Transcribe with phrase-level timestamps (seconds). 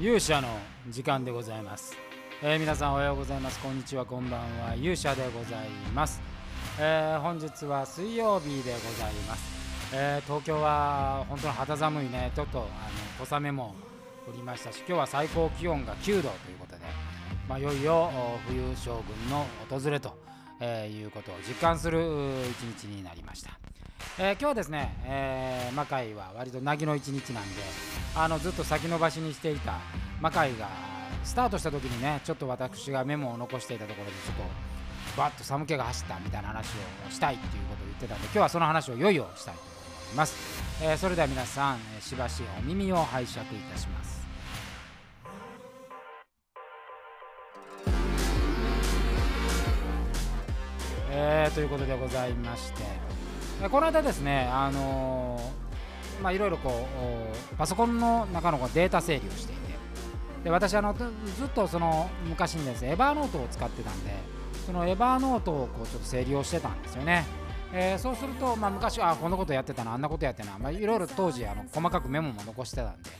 [0.00, 0.46] 勇者の
[0.88, 1.96] 時間でございます、
[2.40, 3.58] えー皆さんおはようございます。
[3.58, 4.06] こんにちは。
[4.06, 4.76] こんばんは。
[4.76, 6.20] 勇者でございます、
[6.78, 12.30] えー本日は水曜日でございます、えー東京は本当に肌寒いね。
[12.36, 13.74] ちょっとあの小雨も
[14.28, 16.82] 降りましたし今日は最高気温が9度ということで、
[17.48, 18.08] まあ、いよいよ
[18.46, 20.16] 冬将軍の訪れと、
[20.60, 22.00] えーいうことを実感する
[22.50, 23.50] 一日になりました。
[24.18, 27.62] えー今日はですね、えー魔界は割と凪の一日なんで
[28.16, 29.78] あのずっと先延ばしにしていた
[30.20, 30.68] 魔界が
[31.24, 34.42] スタートした時にねちょっと私がメモを残していたところでちょっと
[35.20, 36.66] バッと寒気が走ったみたいな話
[37.08, 40.36] をしたいっていうことを言ってたんで今日はその話をいよいよしたいと思います、
[40.82, 44.27] えーそれでは皆さん、しばしお耳を拝借いたします。
[51.20, 52.82] えーということでございまして。
[53.60, 56.86] えーこの間ですね、あのーまあ、いろいろこ
[57.52, 59.68] うパソコンの中のこうデータ整理をしていて。
[60.44, 64.12] で私あのずっとその昔にですねエバーノートを使ってたんで
[64.64, 67.24] そのエバーノートをこうちょっと整理をしてたんですよね、
[67.72, 73.10] えーそうすると、まあ、昔はこんなことやってたなあんなことやってたな、まあ、いろいろ当時あの細かくメモも残してたんで、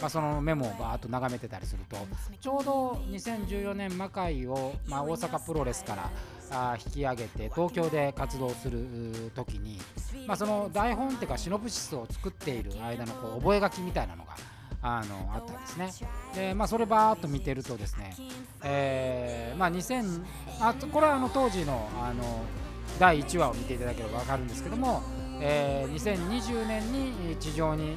[0.00, 1.96] まあ、そのメモをバーッと眺めてたりすると
[2.40, 6.10] ちょうど2014年魔界を、まあ、大阪プロレスから
[6.50, 9.78] あ引き上げて東京で活動する時に、
[10.26, 14.36] まあ、その台本っていうかシノプシスを作っている間のこう覚書みたいなのが
[14.82, 16.08] あのあったんですね。
[16.34, 18.14] で、まあ、それバーっと見てるとですね、
[18.62, 20.22] えーまあ、2000
[20.60, 22.44] あこれはあの当時のあの
[23.00, 25.02] 第1話を見ていただければ分かるんですけども、
[25.40, 27.96] えー2020年に地上に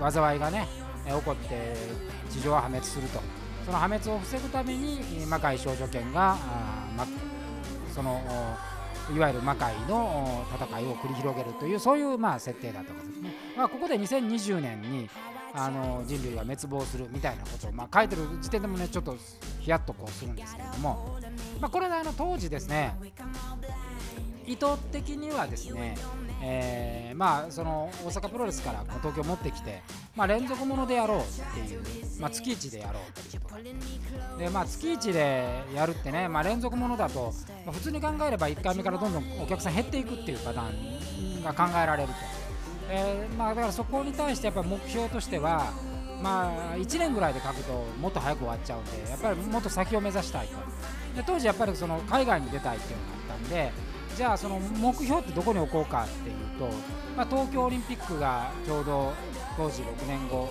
[0.00, 0.66] 災いがね
[1.06, 1.74] 起こって
[2.30, 3.20] 地上は破滅すると
[3.64, 6.36] その破滅を防ぐために魔界少女剣が
[7.94, 8.20] その
[9.14, 13.34] いわゆる魔界の戦いを繰り広げるというそういうまあ設定だったわけですね。
[13.56, 15.08] まあ、ここで2020年に
[15.54, 19.16] あの人類が滅亡するみたいなことを、まあ、書いてる時点でもねちょっと
[19.60, 21.18] ヒヤッとこうするんですけれども、
[21.60, 22.94] まあ、これがあの当時ですね
[24.48, 25.94] 意図的にはですね、
[26.42, 29.82] えーまあその大阪プロレスから東京持ってきて、
[30.16, 31.82] まあ、連続ものでやろうっていう、
[32.20, 33.50] まあ、月一でやろうというこ
[34.32, 37.32] とで、まあ、月一でやるってね、まあ、連続ものだと、
[37.66, 42.14] まあ、普通に考えれば1回目からどんどんお客さん減っていくっていうパターンが考えられると、
[42.88, 45.72] えーまあ、だからそこに対してやっぱ目標としては
[46.22, 50.56] まあ、1年ぐらいで書くともっと早く終わっちゃうんでやっぱりもっと先を目指したいと。
[51.14, 53.72] で当時やっぱりその海外に出たいっていうのがあったんで
[54.18, 56.68] じゃあその目標ってどこに置こうかっていうと、
[57.16, 59.12] まあ、東京オリンピックがちょうど
[59.56, 60.48] 当時6年後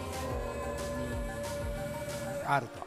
[2.38, 2.80] にあると、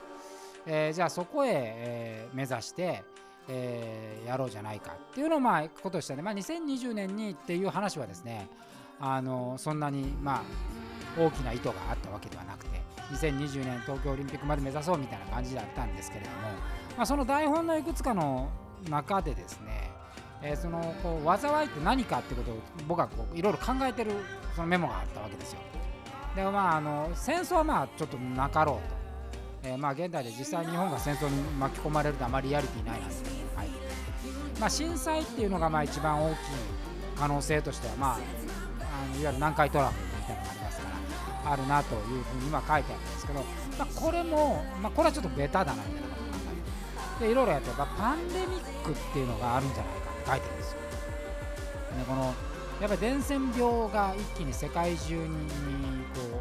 [0.64, 3.04] えーじゃあそこへ、えー目指して、
[3.48, 8.48] えーやろうじゃないかっていうのをまあことしてね、まあ、2020年にっていう話はですね
[8.98, 10.42] あのそんなにまあ
[11.20, 12.80] 大きな意図があったわけではなくて
[13.12, 16.36] 2020年東京オリンピックまで目指そうみたいな感じだったんですけれども、
[16.96, 18.48] まあ、その台本のいくつかの
[18.88, 20.00] 中でですね、
[20.42, 22.54] えーそのこう災いって何かってことを
[22.88, 24.12] 僕はこういろいろ考えてる
[24.54, 25.60] そのメモがあったわけですよ。
[26.34, 28.80] でまああの戦争はまあちょっとなかろ
[29.62, 33.24] うと、えーまあ現代で実際日本が戦争に巻き込まれるとあまりリアリティないなんです、
[33.54, 33.68] はい。
[34.58, 36.36] まあ、震災っていうのがまあ一番大きい
[37.16, 40.88] 可能性としては、まあ、あのいわゆる南海トラフみたいなのがありますか
[41.44, 43.40] らあるなというふうに今書いてあるんですけど、
[43.78, 46.44] まあ、これも、まあ、これはちょっとベタだなみたいなこと考
[47.20, 47.30] えて。
[47.30, 50.78] いろいろやってやっぱパンデミックっていうのがあるんじゃないか書いてるんですよ。
[51.98, 52.34] でこの
[52.80, 55.26] やっぱり伝染病が一気に世界中に
[56.14, 56.41] こ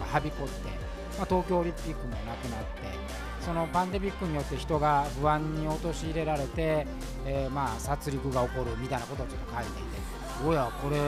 [0.00, 0.68] うはびこって、
[1.16, 6.86] まあ、東京オリンピックもなくなってそのパンデミックによって人が不安に陥れられて、
[7.24, 10.16] えーまあ殺戮が起こるみたいなことをちょっと書いていて。
[10.46, 10.98] おやこれ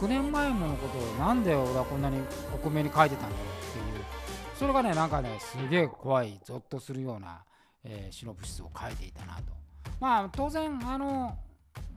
[0.00, 2.20] 6年前ものことをなんで俺はこんなに
[2.52, 4.04] 克明に書いてたんだろうっていう。
[4.56, 7.42] それがねなんかねすげえ怖いゾッとするような、
[7.84, 9.65] えーシノプシスを書いていたなと。
[10.00, 11.36] まあ当然あの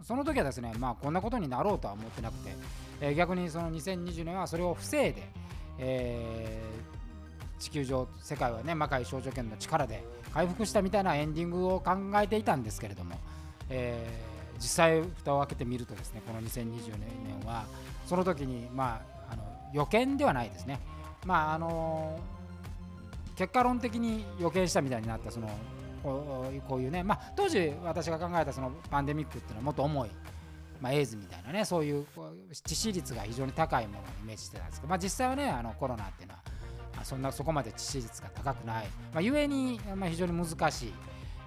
[0.04, 2.56] その時はですねまあこんなことになろうとは思ってなくて、
[3.02, 5.24] えー逆にその2020年はそれを防いで、
[5.80, 7.00] えー
[7.60, 10.02] 地球上世界はね魔界少女圏の力で
[10.34, 13.16] 回復したみたいなエンディングを考えていたんですけれども、
[13.70, 14.30] えー
[14.60, 17.64] 実際蓋を開けてみるとですねこの2020年は
[18.06, 19.44] その時にまああの
[19.74, 20.80] 予見ではないですね。
[21.26, 22.20] まああの
[23.38, 25.50] 結果論的に予見したみたいになったその
[26.00, 30.10] こうこういうね、まあ、当時私が考えたそのパンデミックっていうのはもっと重い、
[30.82, 32.06] まあ、エイズみたいなねそういう
[32.52, 36.42] 致死率が非常に高いものをイメージしてたんですけど、まあ、実際はねあのコロナっていうのは
[36.96, 40.94] まあそんなそこまで致死率が高くない、まあ、ゆえに、まあ、非常に難しい、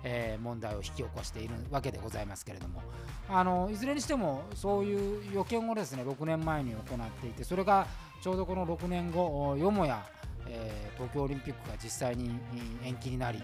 [0.05, 2.83] えー問題を引き起こしているわけでございますけれども
[3.29, 7.87] あのいずれにしてもそういう予見をですね6年前に行っていてそれが
[8.23, 10.05] ちょうどこの6年後よもや、
[10.53, 12.31] えー、東京オリンピックが実際に
[12.85, 13.43] 延期になり、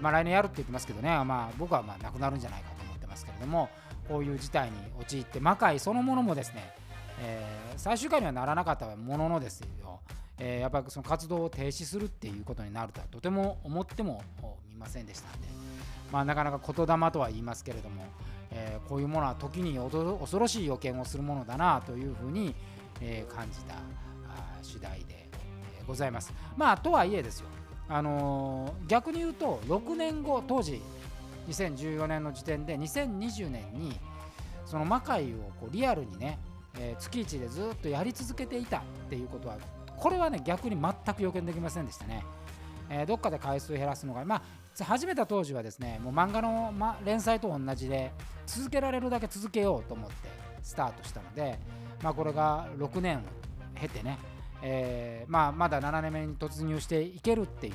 [0.00, 3.68] まあ、来年やるって言ってますけどね、まあ、僕はまあなくなるんじゃないかと思ってますけれども
[4.08, 6.74] こういう事態に陥って魔界そのものもですね、
[7.20, 10.00] えー、最終回にはならなかったもののですよ、
[10.38, 14.22] えー、やっぱりその活動を停止するっていうことになるとはとても思っても
[14.68, 15.48] みませんでしたんで、
[16.12, 18.04] まあ、なかなか言霊とは言いますけれども、
[18.50, 22.54] えー、こういうものは時に恐ろしい予見をするものだなというふうに、
[23.00, 23.74] えー、感じた
[24.62, 25.27] 次第で、
[25.88, 26.32] ございます。
[26.56, 27.48] まあとはいえですよ、
[27.88, 30.80] あのー、逆に言うと6年後当時
[31.48, 33.98] 2014年の時点で2020年に
[34.66, 36.38] その魔界をこうリアルにね、
[36.78, 39.56] えー、月1でずっとやり続けていたっていうことは
[39.96, 42.22] これはね逆に全く予見できませんでしたね。
[42.90, 48.12] えー、どっかで回数減らすのが、まあ、始めた当時はですねもう漫画の、ま、連載と同じで
[48.46, 50.14] 続けられるだけ続けようと思って
[50.62, 51.58] スタートしたので、
[52.02, 53.20] まあ、これが6年を
[53.74, 54.18] 経てね、
[54.62, 57.74] えー、まあ、まだ7年目に突入していけるっていう、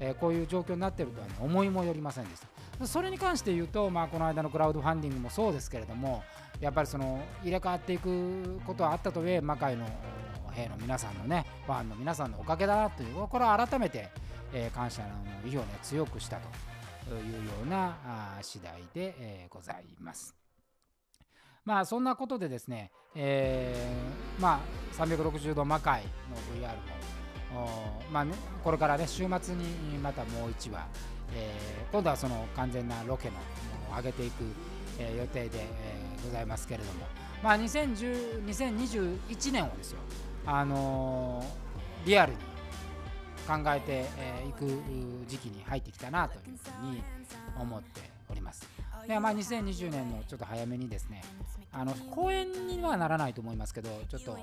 [0.00, 2.56] えー、こういう状況になっているとは、ね、思いもよりませんでした。
[2.84, 6.22] それに関して言うと、まあ、この間のクラウドファンディングもそうですけれども
[6.60, 9.86] やっぱりその入れ替わっていくことはあったとはいえ魔界の
[10.52, 14.08] 兵の皆さんのねファンの皆さんのおかげだなというこれは改めて、
[14.52, 16.38] えー、感謝の意を、ね、強くした
[17.08, 20.45] というようなあ次第で、えー、ございます。
[21.66, 26.96] まあそんなことでですね、えー、まあ360度魔界の VR も
[28.12, 30.86] まあね、これからね週末にまたもう1話、
[31.34, 33.40] えー、今度はその完全なロケのも
[33.90, 34.44] のを上げていく、
[34.98, 37.06] えー、予定で、えー、ございますけれども、
[37.42, 39.98] まあ、2010 2021年をですよ、
[40.44, 42.38] あのー、リアルに
[43.46, 44.66] 考えてい、えー、く
[45.28, 47.02] 時期に入ってきたなというふうに
[47.58, 48.68] 思っております。
[49.06, 51.22] でまあ、2020年のちょっと早めにですね
[51.72, 54.36] あの公演にはならないと思いますけどちょっと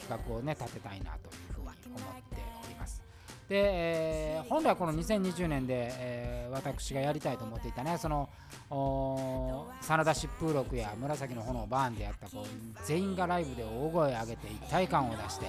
[0.00, 3.02] 企画をね立てたいなというふうに思っております。
[3.48, 8.30] で、えー、本来この2020年で、えー、私がやりたいと思っていたねその
[8.70, 15.46] 真田疾風録や紫の炎バーンでやったこう全員がライブで大声を上げて一体感を出して、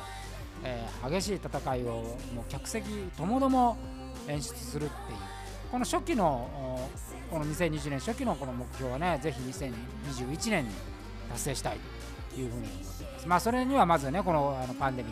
[0.65, 1.85] えー、激しい戦いを
[2.35, 2.85] もう客席
[3.15, 3.77] ともども
[4.27, 5.17] 演出するっていう
[5.71, 6.89] この初期の
[7.33, 10.69] この2020年初期のこの目標はねぜひ2021年に
[11.29, 11.77] 達成したい
[12.31, 15.11] というふうに思っていますまあそれにはまずねこのあのパンデミッ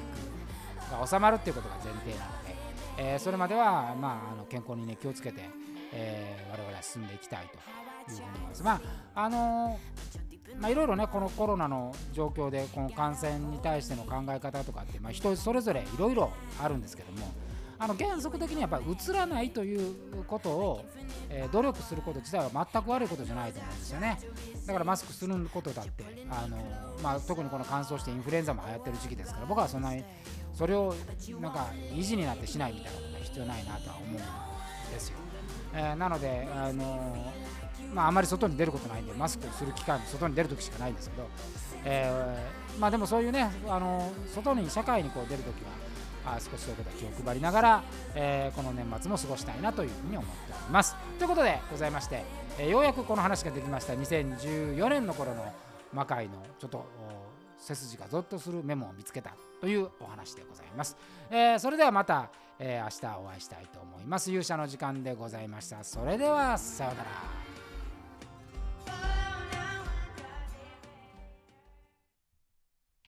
[0.88, 2.56] クが収まるっていうことが前提なので、
[3.00, 5.50] えー、それまではまああの健康にね気をつけて、
[5.94, 8.63] えー、我々は進んでいきたいというふうに思います。
[8.63, 8.81] ま
[9.15, 9.79] ああの
[10.59, 16.29] まあ、いろいろねこのコロナの状況でこの感染に対しての考え方とかって、まあ、人それぞれいろいろ
[16.62, 17.31] あるんですけども
[17.81, 19.95] あの原則的にやっぱ映らないという
[20.28, 20.86] ことを、
[21.30, 24.19] えー、努力すること自体は全く悪いことじゃないと思うんですよね。
[24.68, 26.57] だからマスクすることだってあの、
[27.01, 30.04] まあ、特にこの乾燥してインフルエンザも流行ってる時期ですから僕はそんなに
[30.54, 30.94] それを
[31.39, 35.18] なんか意地になってしないみたいなことは必要ないなとは思うんですよ、
[35.74, 37.33] えー、なのであの
[37.95, 41.28] まあ、あまり外に出ることないんでマスクをする機会も外に出るときしかないんですけど、
[41.83, 45.72] えー、まあ、でもそういうねあの外に社会にこう出るときは
[46.25, 47.83] あ少しそういうことは気を配りながら、
[48.15, 50.95] えー、この年末も過ごしたいなというふうに思っております。
[51.18, 52.23] ということでございまして、
[52.59, 55.53] えー、ようやくこの話ができました2014年の頃の
[55.94, 56.85] 魔界のちょっと
[57.57, 60.97] 背筋がゾッとするメモを見つけたというお話でございます。
[61.30, 64.30] えー、それではまた、え、明日お会いしたいと思います。
[64.30, 65.83] 勇者の時間でございました。
[65.83, 67.60] それではさようなら。